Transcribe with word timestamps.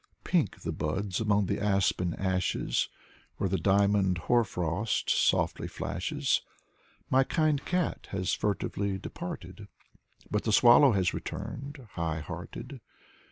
Pink 0.23 0.61
the 0.61 0.71
buds 0.71 1.21
among 1.21 1.45
the 1.45 1.59
aspen's 1.61 2.15
ashes 2.17 2.89
Where 3.37 3.47
the 3.47 3.59
diamond 3.59 4.17
hoar 4.17 4.43
frost 4.43 5.11
softly 5.11 5.67
flashes. 5.67 6.41
My 7.11 7.23
kind 7.23 7.63
cat 7.63 8.07
has 8.09 8.33
furtively 8.33 8.97
departed, 8.97 9.67
But 10.31 10.43
the 10.43 10.53
swallow 10.53 10.93
has 10.93 11.13
returned, 11.13 11.87
high 11.91 12.19
hearted. 12.21 12.81